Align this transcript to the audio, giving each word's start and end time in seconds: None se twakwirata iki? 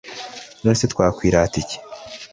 None 0.63 0.77
se 0.79 0.85
twakwirata 0.91 1.55
iki? 1.61 1.77